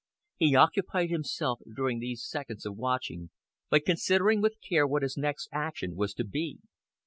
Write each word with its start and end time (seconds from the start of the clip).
He 0.37 0.55
occupied 0.55 1.11
himself, 1.11 1.59
during 1.75 1.99
these 1.99 2.25
seconds 2.25 2.65
of 2.65 2.75
watching, 2.75 3.29
by 3.69 3.81
considering 3.85 4.41
with 4.41 4.57
care 4.67 4.87
what 4.87 5.03
his 5.03 5.15
next 5.15 5.47
action 5.51 5.95
was 5.95 6.15
to 6.15 6.23
be. 6.23 6.57